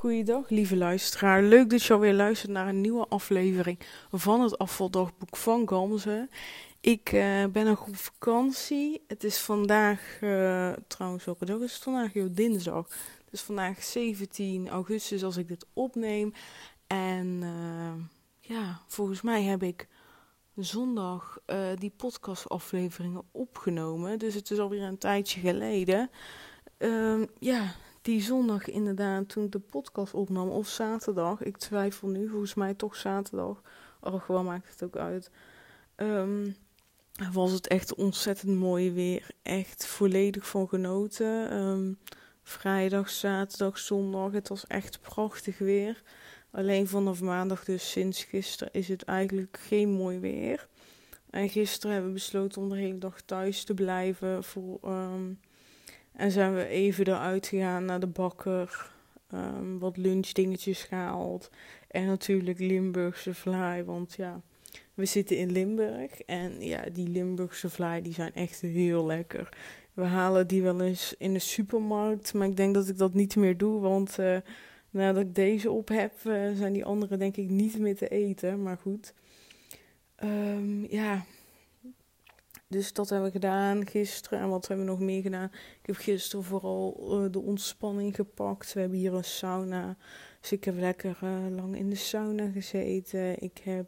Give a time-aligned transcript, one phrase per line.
[0.00, 1.42] Goeiedag, lieve luisteraar.
[1.42, 3.78] Leuk dat je alweer luistert naar een nieuwe aflevering
[4.10, 6.28] van het afvaldagboek van Gamze.
[6.80, 9.04] Ik uh, ben nog op vakantie.
[9.06, 12.12] Het is vandaag, uh, trouwens welke dag is het vandaag?
[12.12, 12.88] Dinsdag.
[13.24, 16.32] Het is vandaag 17 augustus als ik dit opneem.
[16.86, 17.92] En uh,
[18.40, 19.88] ja, volgens mij heb ik
[20.54, 21.38] zondag
[21.74, 24.18] die podcastafleveringen opgenomen.
[24.18, 26.10] Dus het is alweer een tijdje geleden.
[26.78, 32.28] Ehm, ja, die zondag inderdaad, toen ik de podcast opnam, of zaterdag, ik twijfel nu,
[32.28, 33.62] volgens mij toch zaterdag.
[34.00, 35.30] Oh, gewoon maakt het ook uit.
[35.96, 36.56] Um,
[37.32, 39.30] was het echt ontzettend mooi weer.
[39.42, 41.56] Echt volledig van genoten.
[41.56, 41.98] Um,
[42.42, 44.32] vrijdag, zaterdag, zondag.
[44.32, 46.02] Het was echt prachtig weer.
[46.50, 50.68] Alleen vanaf maandag, dus sinds gisteren, is het eigenlijk geen mooi weer.
[51.30, 55.40] En gisteren hebben we besloten om de hele dag thuis te blijven voor um,
[56.20, 58.90] en zijn we even eruit gegaan naar de bakker.
[59.34, 61.50] Um, wat lunchdingetjes gehaald.
[61.88, 63.84] En natuurlijk Limburgse vlaai.
[63.84, 64.40] Want ja,
[64.94, 66.20] we zitten in Limburg.
[66.20, 69.48] En ja, die Limburgse vlaai die zijn echt heel lekker.
[69.94, 72.34] We halen die wel eens in de supermarkt.
[72.34, 73.80] Maar ik denk dat ik dat niet meer doe.
[73.80, 74.36] Want uh,
[74.90, 78.62] nadat ik deze op heb, uh, zijn die andere denk ik niet meer te eten.
[78.62, 79.14] Maar goed.
[80.24, 81.24] Um, ja,
[82.70, 84.38] dus dat hebben we gedaan gisteren.
[84.38, 85.50] En wat hebben we nog meer gedaan?
[85.52, 88.72] Ik heb gisteren vooral uh, de ontspanning gepakt.
[88.72, 89.96] We hebben hier een sauna.
[90.40, 93.42] Dus ik heb lekker uh, lang in de sauna gezeten.
[93.42, 93.86] Ik heb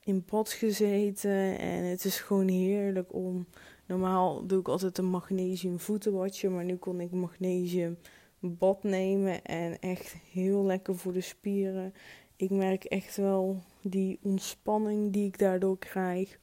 [0.00, 1.58] in bad gezeten.
[1.58, 3.46] En het is gewoon heerlijk om.
[3.86, 6.48] Normaal doe ik altijd een magnesium voetenbadje.
[6.48, 7.98] Maar nu kon ik magnesium
[8.38, 9.44] bad nemen.
[9.44, 11.94] En echt heel lekker voor de spieren.
[12.36, 16.38] Ik merk echt wel die ontspanning die ik daardoor krijg.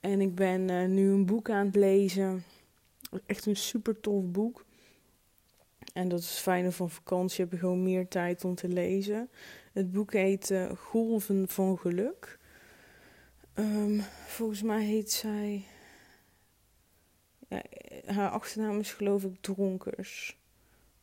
[0.00, 2.44] En ik ben uh, nu een boek aan het lezen.
[3.26, 4.64] Echt een super tof boek.
[5.92, 7.44] En dat is het fijne van vakantie.
[7.44, 9.30] Heb je gewoon meer tijd om te lezen.
[9.72, 12.38] Het boek heet uh, Golven van Geluk.
[13.54, 15.64] Um, volgens mij heet zij.
[17.48, 17.62] Ja,
[18.04, 20.38] haar achternaam is geloof ik Dronkers.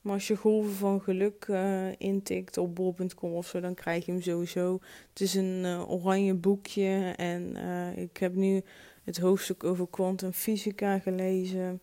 [0.01, 4.11] Maar als je golven van geluk uh, intikt op bol.com of zo, dan krijg je
[4.11, 4.79] hem sowieso.
[5.09, 7.55] Het is een oranje boekje en
[7.95, 8.63] ik heb nu
[9.07, 11.81] het hoofdstuk over kwantumfysica gelezen.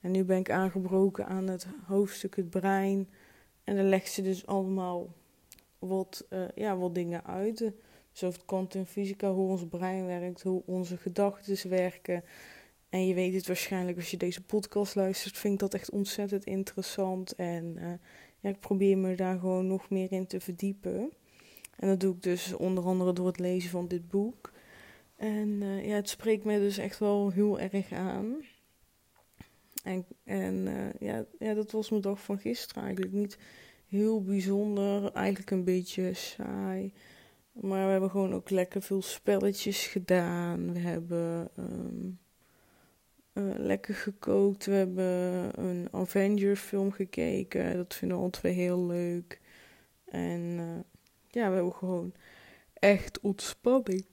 [0.00, 3.08] En nu ben ik aangebroken aan het hoofdstuk het brein.
[3.64, 5.12] En dan legt ze dus allemaal
[5.78, 7.72] wat, ja, wat dingen uit.
[8.12, 12.24] Dus over kwantumfysica, hoe ons brein werkt, hoe onze gedachten werken.
[12.88, 16.44] En je weet het waarschijnlijk als je deze podcast luistert, vind ik dat echt ontzettend
[16.44, 17.34] interessant.
[17.34, 17.92] En uh,
[18.40, 21.12] ja, ik probeer me daar gewoon nog meer in te verdiepen.
[21.76, 24.52] En dat doe ik dus onder andere door het lezen van dit boek.
[25.16, 28.44] En uh, ja, het spreekt me dus echt wel heel erg aan.
[29.82, 33.12] En, en uh, ja, ja, dat was mijn dag van gisteren eigenlijk.
[33.12, 33.38] Niet
[33.88, 36.92] heel bijzonder, eigenlijk een beetje saai.
[37.52, 40.72] Maar we hebben gewoon ook lekker veel spelletjes gedaan.
[40.72, 41.48] We hebben...
[41.58, 42.18] Um,
[43.34, 44.66] uh, lekker gekookt.
[44.66, 47.76] We hebben een Avengers film gekeken.
[47.76, 49.40] Dat vinden we al twee heel leuk.
[50.04, 50.56] En
[51.28, 52.14] ja, we hebben gewoon
[52.74, 54.04] echt ontspanning.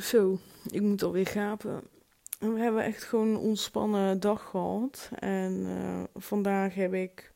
[0.00, 0.38] Zo,
[0.70, 1.82] ik moet alweer gapen.
[2.38, 5.10] En we hebben echt gewoon een ontspannen dag gehad.
[5.18, 7.32] En uh, vandaag heb ik,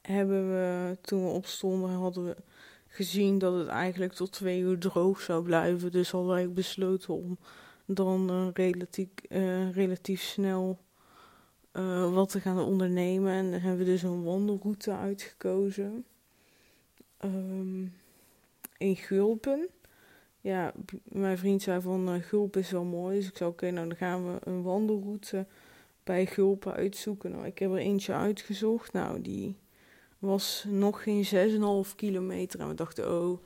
[0.00, 2.36] hebben we, toen we opstonden, hadden we
[2.86, 5.92] gezien dat het eigenlijk tot twee uur droog zou blijven.
[5.92, 7.38] Dus hadden wij besloten om
[7.86, 10.78] dan uh, relatief, uh, relatief snel
[12.12, 13.32] wat te gaan ondernemen.
[13.32, 16.04] En dan hebben we dus een wandelroute uitgekozen.
[17.24, 17.94] Um,
[18.78, 19.68] in Gulpen.
[20.44, 20.72] Ja,
[21.04, 23.16] mijn vriend zei van Gulpen is wel mooi.
[23.16, 25.46] Dus ik zei oké, nou dan gaan we een wandelroute
[26.02, 27.30] bij Gulpen uitzoeken.
[27.30, 28.92] Nou, ik heb er eentje uitgezocht.
[28.92, 29.56] Nou, die
[30.18, 31.24] was nog geen
[31.86, 32.60] 6,5 kilometer.
[32.60, 33.38] En we dachten, oh,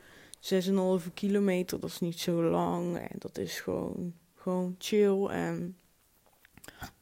[1.00, 2.96] 6,5 kilometer, dat is niet zo lang.
[2.96, 5.26] En dat is gewoon gewoon chill.
[5.26, 5.76] En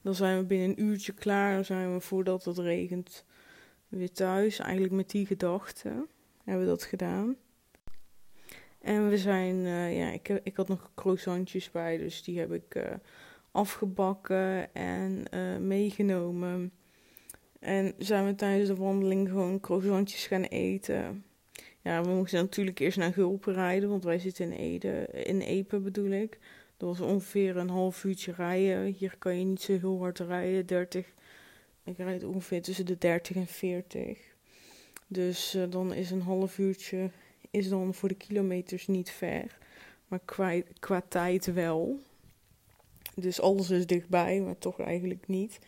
[0.03, 1.55] dan zijn we binnen een uurtje klaar.
[1.55, 3.25] Dan zijn we voordat het regent
[3.89, 4.59] weer thuis.
[4.59, 6.07] Eigenlijk met die gedachten
[6.45, 7.37] hebben we dat gedaan.
[8.87, 12.75] En we zijn, uh, ja, ik, ik had nog croissantjes bij, dus die heb ik
[12.75, 12.83] uh,
[13.51, 16.73] afgebakken en uh, meegenomen.
[17.61, 21.25] En zijn we tijdens de wandeling gewoon croissantjes gaan eten.
[21.83, 25.79] Ja, we moesten natuurlijk eerst naar Gulpen rijden, want wij zitten in Ede, in Epe
[25.79, 26.39] bedoel ik.
[26.77, 28.85] Dat was ongeveer een half uurtje rijden.
[28.85, 30.67] Hier kan je niet zo heel hard rijden.
[30.67, 31.07] 30.
[31.85, 34.19] Ik rijd ongeveer tussen de 30 en 40.
[35.07, 37.11] Dus dan is een half uurtje
[37.57, 39.59] is dan voor de kilometers niet ver.
[40.09, 42.01] Maar qua, qua tijd wel.
[43.15, 45.59] Dus alles is dichtbij, maar toch eigenlijk niet.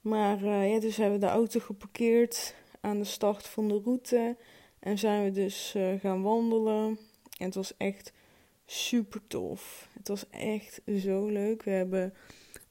[0.00, 4.36] Maar uh, ja, dus hebben we de auto geparkeerd aan de start van de route.
[4.78, 6.98] En zijn we dus uh, gaan wandelen.
[7.38, 8.12] En het was echt
[8.66, 9.88] super tof.
[9.92, 11.62] Het was echt zo leuk.
[11.62, 12.14] We hebben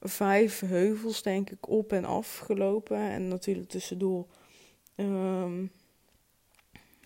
[0.01, 2.97] vijf heuvels, denk ik, op en af gelopen.
[2.97, 4.25] En natuurlijk tussendoor
[4.95, 5.71] um,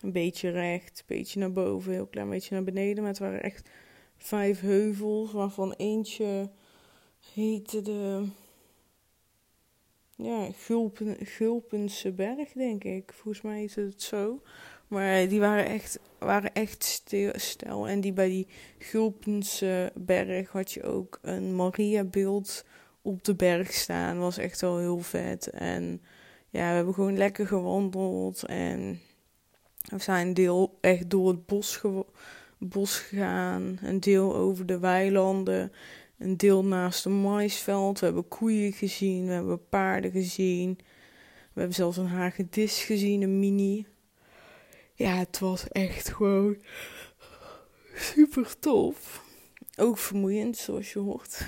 [0.02, 3.02] een beetje recht, een beetje naar boven, heel klein beetje naar beneden.
[3.02, 3.68] Maar het waren echt
[4.16, 6.50] vijf heuvels, waarvan eentje
[7.34, 8.26] heette de
[10.16, 13.12] ja, Gulpen, Gulpense berg, denk ik.
[13.12, 14.42] Volgens mij is het zo.
[14.88, 18.46] Maar die waren echt, waren echt stil, En die bij die
[18.78, 22.64] Gulpense berg had je ook een Maria-beeld
[23.02, 24.18] op de berg staan.
[24.18, 25.50] Was echt wel heel vet.
[25.50, 26.02] En
[26.48, 28.44] ja, we hebben gewoon lekker gewandeld.
[28.46, 29.00] En
[29.82, 31.80] we zijn een deel echt door het bos,
[32.58, 33.78] bos gegaan.
[33.82, 35.72] Een deel over de weilanden.
[36.18, 37.98] Een deel naast een maisveld.
[37.98, 39.26] We hebben koeien gezien.
[39.26, 40.78] We hebben paarden gezien.
[41.52, 43.86] We hebben zelfs een hagedis gezien, een mini.
[44.94, 46.56] Ja, het was echt gewoon
[47.94, 49.24] super tof.
[49.76, 51.46] Ook vermoeiend, zoals je hoort.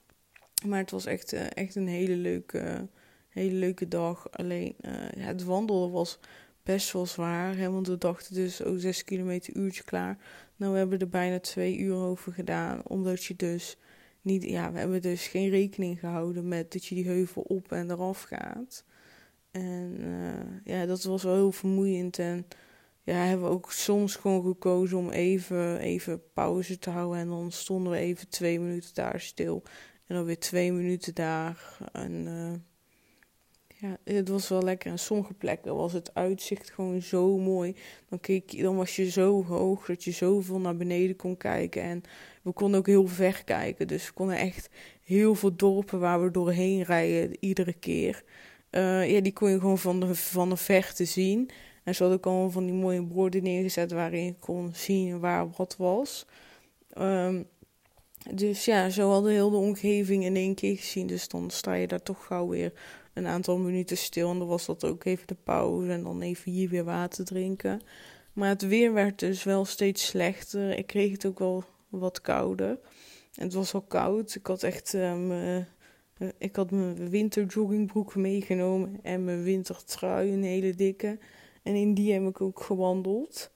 [0.68, 2.88] maar het was echt, uh, echt een hele leuke,
[3.28, 4.30] hele leuke dag.
[4.30, 4.92] Alleen uh,
[5.26, 6.18] het wandelen was
[6.66, 7.72] best wel zwaar.
[7.72, 10.18] Want we dachten dus, oh, zes kilometer uurtje klaar.
[10.56, 12.80] Nou, we hebben er bijna twee uur over gedaan.
[12.84, 13.76] Omdat je dus
[14.22, 17.90] niet, ja, we hebben dus geen rekening gehouden met dat je die heuvel op en
[17.90, 18.84] eraf gaat.
[19.50, 22.18] En uh, ja, dat was wel heel vermoeiend.
[22.18, 22.46] En
[23.02, 27.18] ja, hebben we ook soms gewoon gekozen om even, even pauze te houden.
[27.18, 29.62] En dan stonden we even twee minuten daar stil.
[30.06, 31.78] En dan weer twee minuten daar.
[31.92, 32.52] En uh,
[33.88, 34.90] ja, het was wel lekker.
[34.90, 37.76] En sommige plekken was het uitzicht gewoon zo mooi.
[38.08, 41.82] Dan, keek, dan was je zo hoog dat je zoveel naar beneden kon kijken.
[41.82, 42.02] En
[42.42, 43.86] we konden ook heel ver kijken.
[43.86, 44.68] Dus we konden echt
[45.02, 48.24] heel veel dorpen waar we doorheen rijden iedere keer.
[48.70, 51.50] Uh, ja, die kon je gewoon van de, van de verte zien.
[51.84, 55.50] En ze hadden ook allemaal van die mooie borden neergezet waarin je kon zien waar
[55.56, 56.26] wat was.
[56.98, 57.46] Um,
[58.34, 61.06] dus ja, zo hadden heel de omgeving in één keer gezien.
[61.06, 62.72] Dus dan sta je daar toch gauw weer
[63.12, 64.30] een aantal minuten stil.
[64.30, 65.90] En dan was dat ook even de pauze.
[65.90, 67.80] En dan even hier weer water drinken.
[68.32, 70.78] Maar het weer werd dus wel steeds slechter.
[70.78, 72.78] Ik kreeg het ook wel wat kouder.
[73.34, 74.34] En het was al koud.
[74.34, 75.56] Ik had echt uh,
[76.38, 78.98] ik had mijn winterjoggingbroek meegenomen.
[79.02, 81.18] En mijn wintertrui, een hele dikke.
[81.62, 83.50] En in die heb ik ook gewandeld.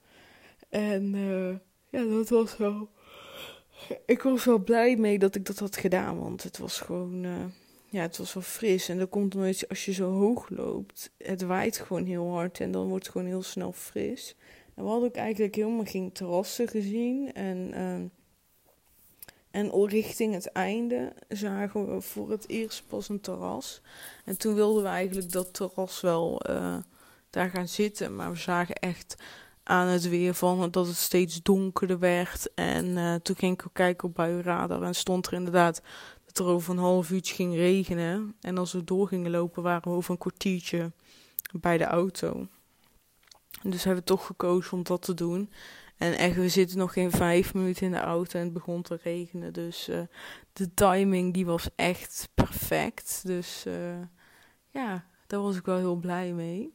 [0.69, 1.55] En uh,
[1.89, 2.89] ja, dat was wel.
[4.05, 6.19] Ik was wel blij mee dat ik dat had gedaan.
[6.19, 7.23] Want het was gewoon.
[7.23, 7.31] Uh,
[7.89, 8.89] ja, het was wel fris.
[8.89, 11.11] En dan komt nooit als je zo hoog loopt.
[11.17, 12.59] Het waait gewoon heel hard.
[12.59, 14.35] En dan wordt het gewoon heel snel fris.
[14.75, 17.33] En we hadden ook eigenlijk helemaal geen terrassen gezien.
[17.33, 17.71] En.
[17.73, 18.09] Uh,
[19.51, 23.81] en richting het einde zagen we voor het eerst pas een terras.
[24.25, 26.77] En toen wilden we eigenlijk dat terras wel uh,
[27.29, 28.15] daar gaan zitten.
[28.15, 29.15] Maar we zagen echt
[29.71, 32.53] aan het weer van dat het steeds donkerder werd.
[32.53, 35.81] En uh, toen ging ik ook kijken op buienradar en stond er inderdaad
[36.25, 38.35] dat er over een half uurtje ging regenen.
[38.41, 40.91] En als we door gingen lopen waren we over een kwartiertje
[41.59, 42.47] bij de auto.
[43.63, 45.49] Dus hebben we toch gekozen om dat te doen.
[45.97, 48.99] En echt, we zitten nog geen vijf minuten in de auto en het begon te
[49.03, 49.53] regenen.
[49.53, 50.01] Dus uh,
[50.53, 53.21] de timing die was echt perfect.
[53.25, 53.73] Dus uh,
[54.69, 56.73] ja, daar was ik wel heel blij mee.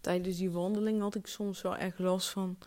[0.00, 2.58] Tijdens die wandeling had ik soms wel echt last van.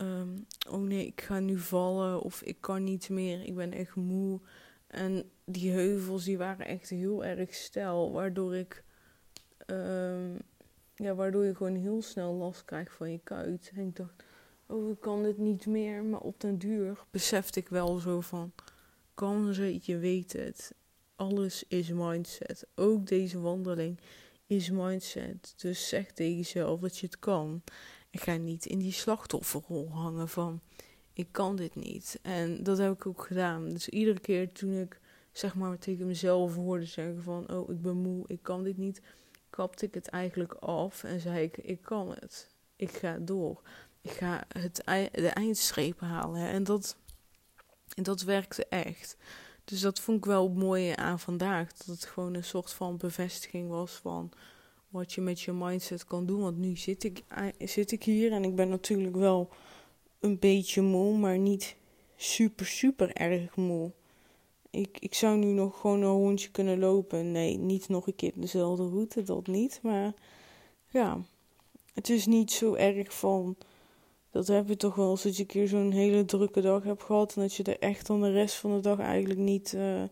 [0.00, 3.94] Um, oh nee, ik ga nu vallen of ik kan niet meer, ik ben echt
[3.94, 4.40] moe.
[4.86, 8.84] En die heuvels die waren echt heel erg stijl, waardoor ik.
[9.66, 10.38] Um,
[10.94, 13.72] ja, waardoor je gewoon heel snel last krijgt van je kuit.
[13.74, 14.22] En ik dacht,
[14.66, 16.04] oh, ik kan dit niet meer.
[16.04, 18.52] Maar op den duur besefte ik wel zo van,
[19.14, 20.74] kan ze, je weet het.
[21.16, 22.66] Alles is mindset.
[22.74, 24.00] Ook deze wandeling
[24.48, 25.54] is mindset.
[25.56, 27.62] Dus zeg tegen jezelf dat je het kan.
[28.10, 30.60] En ga niet in die slachtofferrol hangen van
[31.12, 32.18] ik kan dit niet.
[32.22, 33.68] En dat heb ik ook gedaan.
[33.68, 35.00] Dus iedere keer toen ik
[35.32, 39.00] zeg maar tegen mezelf hoorde zeggen van oh ik ben moe, ik kan dit niet,
[39.50, 42.48] kapte ik het eigenlijk af en zei ik ik kan het.
[42.76, 43.62] Ik ga door.
[44.00, 46.48] Ik ga het, de eindstreep halen.
[46.48, 46.96] En dat,
[47.94, 49.16] en dat werkte echt.
[49.68, 51.72] Dus dat vond ik wel mooi aan vandaag.
[51.72, 54.30] Dat het gewoon een soort van bevestiging was van
[54.88, 56.40] wat je met je mindset kan doen.
[56.40, 57.24] Want nu zit ik,
[57.58, 59.48] zit ik hier en ik ben natuurlijk wel
[60.20, 61.76] een beetje moe, maar niet
[62.16, 63.92] super, super erg moe.
[64.70, 67.32] Ik, ik zou nu nog gewoon een rondje kunnen lopen.
[67.32, 69.80] Nee, niet nog een keer dezelfde route, dat niet.
[69.82, 70.14] Maar
[70.90, 71.20] ja,
[71.94, 73.56] het is niet zo erg van
[74.30, 77.36] dat heb je toch wel als je een keer zo'n hele drukke dag hebt gehad.
[77.36, 80.02] En dat je er echt dan de rest van de dag eigenlijk niet, uh,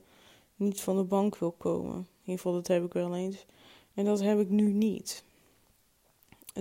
[0.57, 1.97] niet van de bank wil komen.
[1.97, 3.47] In ieder geval, dat heb ik wel eens.
[3.95, 5.25] En dat heb ik nu niet.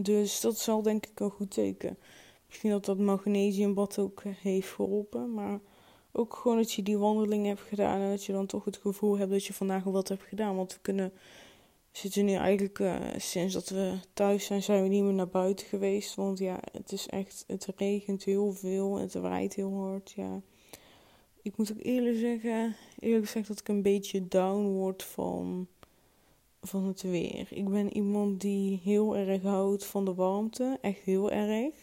[0.02, 1.98] Dus dat zal denk ik een goed teken.
[2.48, 5.34] Misschien dat dat magnesiumbad ook heeft geholpen.
[5.34, 5.60] Maar
[6.12, 8.00] ook gewoon dat je die wandeling hebt gedaan.
[8.00, 10.56] En dat je dan toch het gevoel hebt dat je vandaag wat hebt gedaan.
[10.56, 11.14] Want we kunnen
[11.98, 15.68] zitten nu eigenlijk uh, sinds dat we thuis zijn, zijn we niet meer naar buiten
[15.68, 16.16] geweest.
[16.16, 20.12] Want ja, het is echt, het regent heel veel het waait heel hard.
[20.12, 20.42] Ja.
[21.42, 25.68] Ik moet ook eerlijk zeggen, eerlijk gezegd dat ik een beetje down word van,
[26.62, 27.48] van het weer.
[27.50, 31.74] Ik ben iemand die heel erg houdt van de warmte, echt heel erg.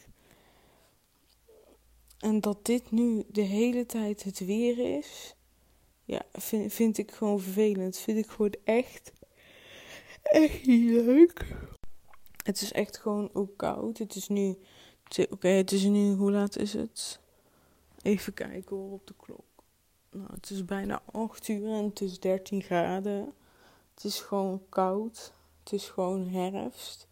[2.19, 5.35] En dat dit nu de hele tijd het weer is,
[6.05, 7.99] ja, vind, vind ik gewoon vervelend.
[7.99, 9.13] Vind ik gewoon echt
[10.23, 11.47] echt niet leuk.
[12.45, 13.99] Het is echt gewoon ook koud.
[13.99, 14.59] Het is nu.
[15.31, 16.13] Oké, het is nu.
[16.13, 17.21] Hoe laat is het?
[18.03, 19.45] Even kijken op de klok.
[20.11, 23.33] Nou, het is bijna 8 uur en het is 13 graden.
[23.95, 25.33] Het is gewoon koud.
[25.63, 27.07] Het is gewoon herfst.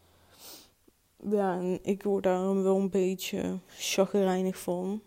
[1.28, 5.02] Ja, en ik word daar wel een beetje chagrijnig van.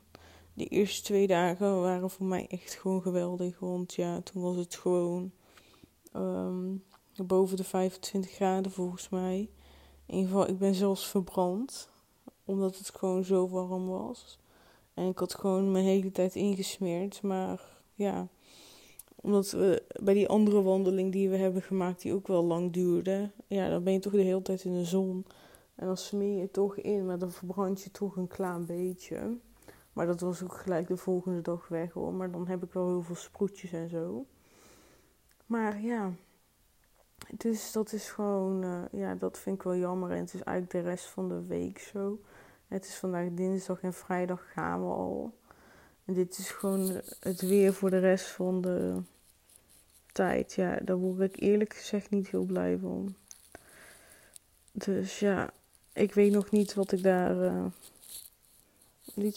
[0.53, 3.59] De eerste twee dagen waren voor mij echt gewoon geweldig.
[3.59, 5.31] Want ja, toen was het gewoon.
[6.15, 6.83] Um,
[7.15, 9.49] boven de 25 graden volgens mij.
[10.05, 11.89] In ieder geval, ik ben zelfs verbrand.
[12.45, 14.39] Omdat het gewoon zo warm was.
[14.93, 17.21] En ik had gewoon mijn hele tijd ingesmeerd.
[17.21, 17.61] Maar
[17.93, 18.27] ja,
[19.15, 23.31] omdat we bij die andere wandeling die we hebben gemaakt, die ook wel lang duurde.
[23.47, 25.25] Ja, dan ben je toch de hele tijd in de zon.
[25.75, 29.37] En dan smeer je toch in, maar dan verbrand je toch een klein beetje.
[29.93, 32.13] Maar dat was ook gelijk de volgende dag weg hoor.
[32.13, 34.25] Maar dan heb ik wel heel veel sproetjes en zo.
[35.45, 36.13] Maar ja,
[37.37, 40.11] dus dat is gewoon, uh, ja, dat vind ik wel jammer.
[40.11, 42.19] En het is eigenlijk de rest van de week zo.
[42.67, 45.33] Het is vandaag dinsdag en vrijdag gaan we al.
[46.05, 49.01] En dit is gewoon het weer voor de rest van de
[50.11, 50.53] tijd.
[50.53, 53.15] Ja, daar word ik eerlijk gezegd niet heel blij van.
[54.71, 55.53] Dus ja,
[55.93, 57.35] ik weet nog niet wat ik daar.
[57.35, 57.65] Uh,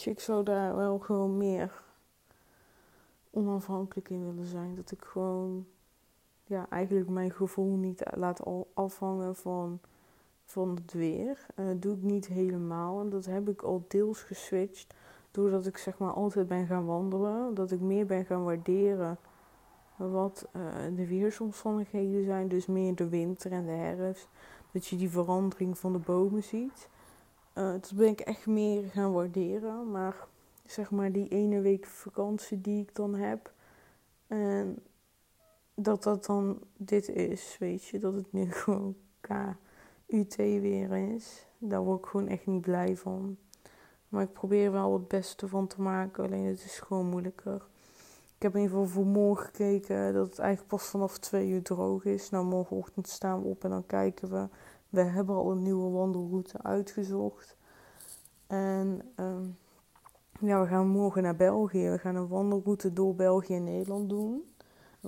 [0.07, 1.83] ik zou daar wel gewoon meer
[3.31, 4.75] onafhankelijk in willen zijn.
[4.75, 5.67] Dat ik gewoon
[6.47, 8.41] ja, eigenlijk mijn gevoel niet laat
[8.75, 9.81] afhangen van,
[10.45, 11.47] van het weer.
[11.57, 13.00] Uh, doe ik niet helemaal.
[13.00, 14.95] En dat heb ik al deels geswitcht.
[15.31, 17.55] Doordat ik zeg maar altijd ben gaan wandelen.
[17.55, 19.19] Dat ik meer ben gaan waarderen
[19.97, 20.62] wat uh,
[20.97, 22.49] de weersomstandigheden zijn.
[22.49, 24.29] Dus meer de winter en de herfst.
[24.73, 26.88] Dat je die verandering van de bomen ziet.
[27.55, 29.91] Uh, dat ben ik echt meer gaan waarderen.
[29.91, 30.26] Maar
[30.65, 33.53] zeg maar die ene week vakantie die ik dan heb.
[34.26, 34.79] En
[35.78, 37.99] dat dat dan dit is, weet je.
[37.99, 41.47] Dat het nu gewoon KUT weer is.
[41.59, 43.37] Daar word ik gewoon echt niet blij van.
[44.09, 46.25] Maar ik probeer wel het beste van te maken.
[46.25, 47.62] Alleen het is gewoon moeilijker.
[48.37, 51.62] Ik heb in ieder geval voor morgen gekeken dat het eigenlijk pas vanaf twee uur
[51.62, 52.30] droog is.
[52.30, 54.49] Nou, morgenochtend staan we op en dan kijken we.
[54.88, 57.56] We hebben al een nieuwe wandelroute uitgezocht.
[58.47, 59.56] En um,
[60.40, 61.90] ja, we gaan morgen naar België.
[61.90, 64.45] We gaan een wandelroute door België en Nederland doen.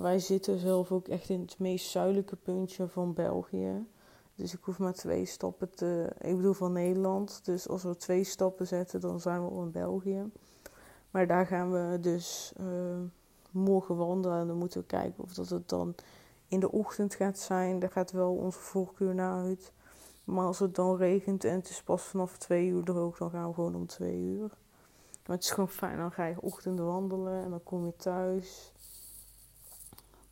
[0.01, 3.85] Wij zitten zelf ook echt in het meest zuidelijke puntje van België.
[4.35, 6.09] Dus ik hoef maar twee stappen te.
[6.19, 7.45] Ik bedoel van Nederland.
[7.45, 10.31] Dus als we twee stappen zetten, dan zijn we al in België.
[11.11, 12.65] Maar daar gaan we dus uh,
[13.51, 14.39] morgen wandelen.
[14.39, 15.95] En dan moeten we kijken of dat het dan
[16.47, 17.79] in de ochtend gaat zijn.
[17.79, 19.71] Daar gaat wel onze voorkeur naar uit.
[20.23, 23.47] Maar als het dan regent en het is pas vanaf twee uur droog, dan gaan
[23.47, 24.49] we gewoon om twee uur.
[25.25, 25.97] Maar het is gewoon fijn.
[25.97, 28.73] Dan ga je ochtend wandelen en dan kom je thuis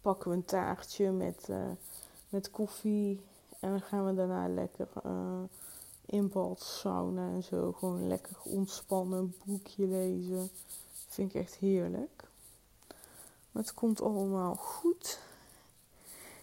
[0.07, 1.57] pakken we een taartje met, uh,
[2.29, 3.21] met koffie.
[3.59, 5.41] En dan gaan we daarna lekker uh,
[6.05, 7.71] in bad, sauna en zo.
[7.71, 10.49] Gewoon lekker ontspannen, een boekje lezen.
[11.07, 12.23] Vind ik echt heerlijk.
[13.51, 15.19] Maar het komt allemaal goed.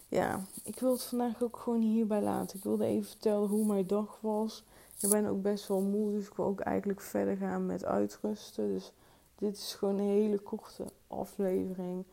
[0.07, 2.57] Ja, ik wil het vandaag ook gewoon hierbij laten.
[2.57, 4.63] Ik wilde even vertellen hoe mijn dag was.
[4.99, 8.73] Ik ben ook best wel moe, dus ik wil ook eigenlijk verder gaan met uitrusten.
[8.73, 8.91] Dus
[9.35, 12.05] dit is gewoon een hele korte aflevering.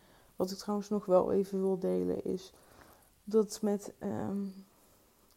[0.42, 2.52] Wat ik trouwens nog wel even wil delen is
[3.24, 4.38] dat met ehm,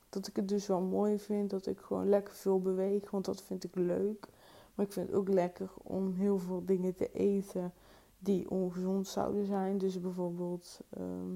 [0.09, 3.41] dat ik het dus wel mooi vind dat ik gewoon lekker veel beweeg, want dat
[3.41, 4.27] vind ik leuk.
[4.75, 7.73] Maar ik vind het ook lekker om heel veel dingen te eten
[8.19, 9.77] die ongezond zouden zijn.
[9.77, 11.31] Dus bijvoorbeeld, ehm,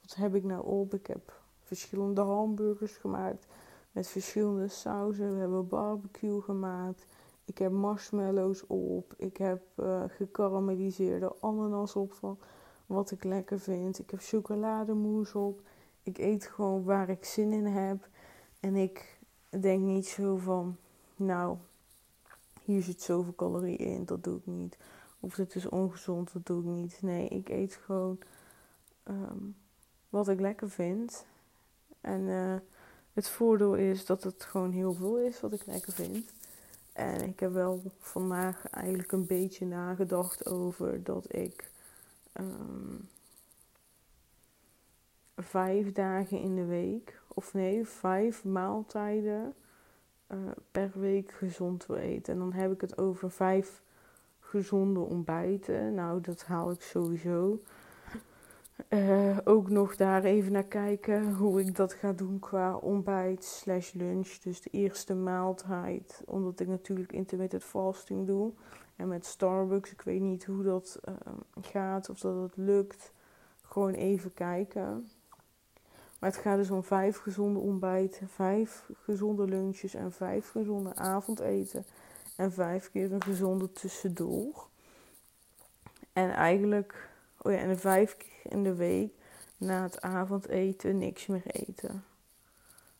[0.00, 0.94] wat heb ik nou op?
[0.94, 3.46] Ik heb verschillende hamburgers gemaakt
[3.92, 5.34] met verschillende sauzen.
[5.34, 7.06] We hebben barbecue gemaakt.
[7.44, 9.14] Ik heb marshmallows op.
[9.16, 12.38] Ik heb uh, gekarameliseerde ananas op van
[12.86, 13.98] wat ik lekker vind.
[13.98, 15.60] Ik heb chocolademousse op.
[16.02, 18.08] Ik eet gewoon waar ik zin in heb.
[18.60, 19.18] En ik
[19.60, 20.76] denk niet zo van,
[21.16, 21.56] nou,
[22.64, 24.76] hier zit zoveel calorieën in, dat doe ik niet.
[25.20, 26.98] Of het is ongezond, dat doe ik niet.
[27.02, 28.18] Nee, ik eet gewoon
[29.02, 29.44] ehm,
[30.08, 31.26] wat ik lekker vind.
[32.00, 32.54] En eh,
[33.12, 36.32] het voordeel is dat het gewoon heel veel is wat ik lekker vind.
[36.92, 41.70] En ik heb wel vandaag eigenlijk een beetje nagedacht over dat ik
[42.34, 42.96] ehm,
[45.36, 49.54] vijf dagen in de week, of nee, vijf maaltijden
[50.28, 50.38] uh,
[50.70, 52.32] per week gezond wil eten.
[52.32, 53.82] En dan heb ik het over vijf
[54.40, 55.94] gezonde ontbijten.
[55.94, 57.62] Nou, dat haal ik sowieso.
[58.88, 63.92] Uh, ook nog daar even naar kijken hoe ik dat ga doen qua ontbijt slash
[63.92, 64.28] lunch.
[64.28, 68.52] Dus de eerste maaltijd, omdat ik natuurlijk intermittent fasting doe.
[68.96, 71.14] En met Starbucks, ik weet niet hoe dat uh,
[71.60, 73.12] gaat, of dat het lukt.
[73.62, 75.10] Gewoon even kijken.
[76.18, 81.84] Maar het gaat dus om vijf gezonde ontbijten, vijf gezonde lunches en vijf gezonde avondeten.
[82.36, 84.66] En vijf keer een gezonde tussendoor.
[86.12, 87.10] En eigenlijk,
[87.42, 89.12] oh ja, en vijf keer in de week
[89.56, 92.04] na het avondeten niks meer eten.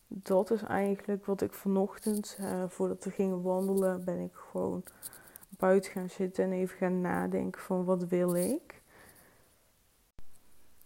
[0.09, 4.83] Dat is eigenlijk wat ik vanochtend, uh, voordat we gingen wandelen, ben ik gewoon
[5.59, 8.83] buiten gaan zitten en even gaan nadenken van wat wil ik.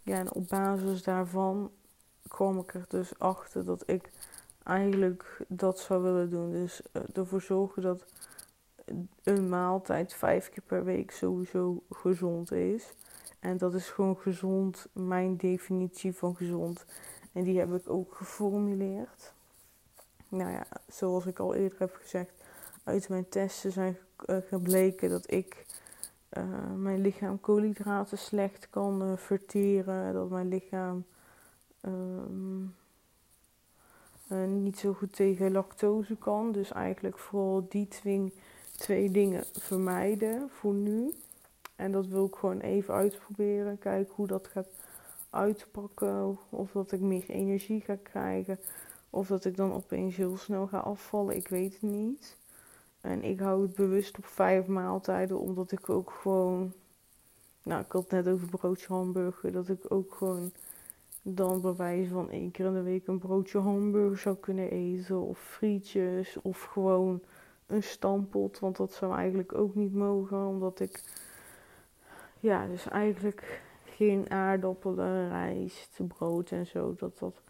[0.03, 1.71] Ja, en op basis daarvan
[2.29, 4.11] kwam ik er dus achter dat ik
[4.63, 6.51] eigenlijk dat zou willen doen.
[6.51, 8.05] Dus uh, ervoor zorgen dat
[9.23, 12.95] een maaltijd vijf keer per week sowieso gezond is.
[13.41, 16.85] En dat is gewoon gezond, mijn definitie van gezond.
[17.33, 19.33] En die heb ik ook geformuleerd.
[20.29, 22.38] Nou ja, zoals ik al eerder heb gezegd,
[22.85, 25.67] uit mijn testen zijn eh, gebleken dat ik
[26.33, 30.13] uh, mijn lichaam koolhydraten slecht kan uh, verteren.
[30.13, 31.05] Dat mijn lichaam
[31.83, 32.75] um,
[34.63, 36.53] niet zo goed tegen lactose kan.
[36.53, 37.89] Dus eigenlijk vooral die
[38.77, 41.13] twee dingen vermijden voor nu.
[41.77, 43.79] En dat wil ik gewoon even uitproberen.
[43.79, 44.69] Kijken hoe dat gaat
[45.31, 46.39] uitpakken.
[46.49, 48.59] Of dat ik meer energie ga krijgen.
[49.11, 51.37] Of dat ik dan opeens heel snel ga afvallen.
[51.37, 52.37] Ik weet het niet.
[53.09, 55.39] En ik hou het bewust op vijf maaltijden.
[55.39, 56.73] Omdat ik ook gewoon.
[57.63, 59.53] Nou, ik had het net over broodje hamburger.
[59.53, 60.53] Dat ik ook gewoon
[61.23, 65.21] dan bij wijze van één keer in de week een broodje hamburger zou kunnen eten.
[65.21, 66.39] Of frietjes.
[66.43, 67.23] Of gewoon
[67.67, 68.59] een stampot.
[68.59, 70.47] Want dat zou eigenlijk ook niet mogen.
[70.47, 71.03] Omdat ik.
[72.41, 76.95] Ja, dus eigenlijk geen aardappelen, rijst, brood en zo.
[76.99, 77.43] Dat dat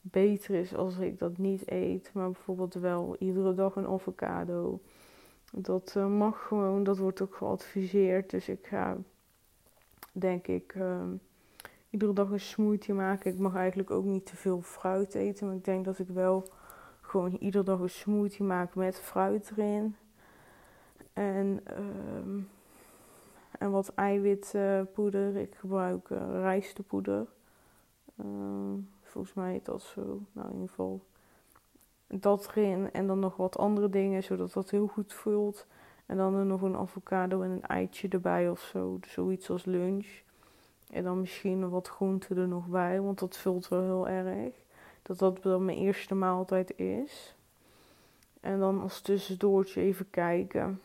[0.00, 2.10] beter is als ik dat niet eet.
[2.12, 4.80] Maar bijvoorbeeld wel iedere dag een avocado.
[5.56, 8.30] Dat uh, mag gewoon, dat wordt ook geadviseerd.
[8.30, 8.96] Dus ik ga,
[10.12, 11.02] denk ik, uh,
[11.90, 13.32] iedere dag een smoothie maken.
[13.32, 15.46] Ik mag eigenlijk ook niet te veel fruit eten.
[15.46, 16.48] Maar ik denk dat ik wel
[17.00, 19.96] gewoon iedere dag een smoothie maak met fruit erin.
[21.12, 22.42] En, uh,
[23.58, 25.36] en wat eiwitpoeder.
[25.36, 27.26] Ik gebruik uh, rijstepoeder.
[28.16, 30.20] Ehm, volgens mij heet dat zo.
[30.32, 31.00] Nou, in ieder geval
[32.06, 32.92] dat erin.
[32.92, 35.66] En dan nog wat andere dingen, zodat dat heel goed voelt.
[36.06, 38.98] En dan er nog een avocado en een eitje erbij of zo.
[39.06, 40.22] Zoiets als lunch.
[40.90, 44.54] En dan misschien wat groenten er nog bij, want dat vult wel heel erg.
[45.02, 47.34] Dat dat dan mijn eerste maaltijd is.
[48.40, 50.80] En dan als tussendoortje even kijken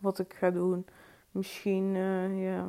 [0.00, 0.86] wat ik ga doen.
[1.30, 2.66] Misschien, uh, ja,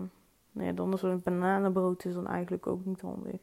[0.51, 3.39] nee, dan is een bananenbrood is dan eigenlijk ook niet handig.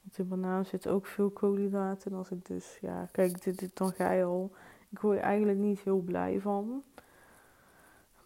[0.00, 2.10] Want in banaan zit ook veel koolhydraten.
[2.10, 4.50] En als ik dus, ja, kijk, dit, dit dan ga je al.
[4.88, 6.82] Ik word er eigenlijk niet heel blij van.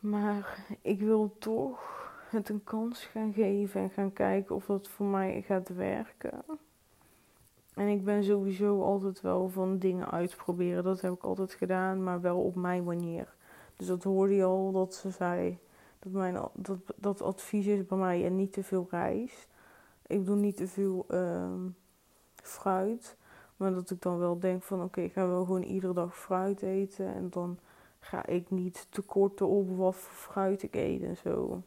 [0.00, 5.06] Maar ik wil toch het een kans gaan geven en gaan kijken of dat voor
[5.06, 6.44] mij gaat werken.
[7.74, 10.84] En ik ben sowieso altijd wel van dingen uitproberen.
[10.84, 13.34] Dat heb ik altijd gedaan, maar wel op mijn manier.
[13.76, 15.58] Dus dat hoorde je al dat ze zei.
[15.98, 19.48] Dat, mijn, dat, dat advies is bij mij en niet te veel rijst.
[20.06, 21.64] Ik doe niet te veel uh,
[22.34, 23.16] fruit.
[23.56, 26.62] Maar dat ik dan wel denk van oké, ik ga wel gewoon iedere dag fruit
[26.62, 27.14] eten.
[27.14, 27.58] En dan
[27.98, 31.62] ga ik niet tekorten op wat voor fruit ik eet en zo.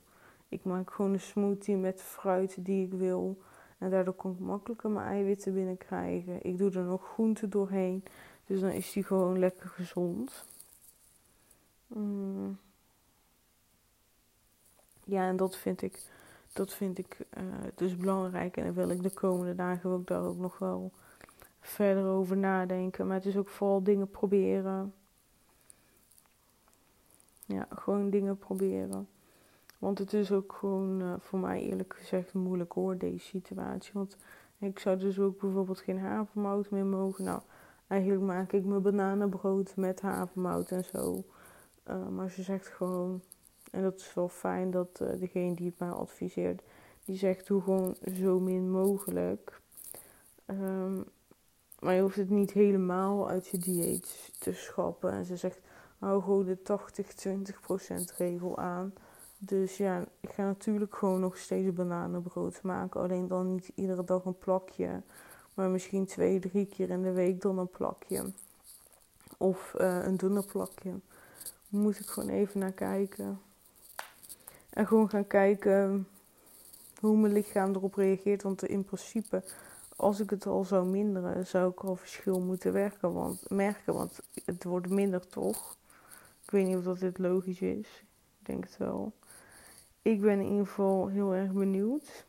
[0.50, 3.38] Ik maak gewoon een smoothie met fruit die ik wil.
[3.78, 6.44] En daardoor kan ik makkelijker mijn eiwitten binnenkrijgen.
[6.44, 8.04] Ik doe er nog groenten doorheen.
[8.46, 10.46] Dus dan is die gewoon lekker gezond.
[11.88, 12.58] Mm.
[15.04, 16.00] Ja, en dat vind ik,
[16.58, 17.18] dat vind ik
[17.76, 18.58] dus belangrijk.
[18.58, 20.92] En dan wil ik de komende dagen ook daar ook nog wel
[21.60, 23.08] verder over nadenken.
[23.08, 24.94] Maar het is ook vooral dingen proberen.
[27.46, 29.08] Ja, gewoon dingen proberen.
[29.78, 33.92] Want het is ook gewoon uh, voor mij eerlijk gezegd moeilijk hoor, deze situatie.
[33.94, 34.18] Want
[34.58, 37.24] ik zou dus ook bijvoorbeeld geen havermout meer mogen.
[37.24, 37.42] Nou,
[37.88, 41.24] eigenlijk maak ik mijn bananenbrood met havermout en zo.
[41.90, 43.22] Uh, maar ze zegt gewoon,
[43.72, 46.62] en dat is wel fijn dat uh, degene die het mij adviseert,
[47.06, 49.62] die zegt doe gewoon zo min mogelijk.
[50.46, 51.02] Ehm,
[51.80, 55.12] maar je hoeft het niet helemaal uit je dieet te schrappen.
[55.12, 55.60] En ze zegt
[56.00, 58.94] hou gewoon de 80-20% regel aan.
[59.38, 63.02] Dus ja, ik ga natuurlijk gewoon nog steeds bananenbrood maken.
[63.02, 65.02] Alleen dan niet iedere dag een plakje.
[65.54, 68.32] Maar misschien twee, drie keer in de week dan een plakje.
[69.38, 70.94] Of uh, een dunner plakje.
[71.68, 73.40] Moet ik gewoon even naar kijken.
[74.78, 76.08] En gewoon gaan kijken
[77.00, 78.44] hoe mijn lichaam erop reageert.
[78.44, 79.44] Want in principe,
[79.96, 83.94] als ik het al zou minderen, zou ik al verschil moeten werken, want, merken.
[83.94, 85.78] Want het wordt minder toch.
[86.44, 88.04] Ik weet niet of dat dit logisch is.
[88.40, 89.12] Ik denk het wel.
[90.02, 92.26] Ik ben in ieder geval heel erg benieuwd.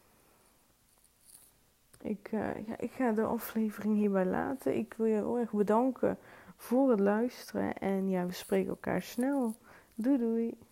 [2.02, 4.76] Ik, uh, ja, ik ga de aflevering hierbij laten.
[4.76, 6.18] Ik wil je heel erg bedanken
[6.56, 7.78] voor het luisteren.
[7.78, 9.54] En ja, we spreken elkaar snel.
[9.94, 10.67] Doei doei.